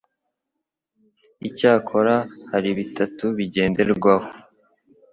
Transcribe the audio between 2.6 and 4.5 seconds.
bitatu byagenderwaho.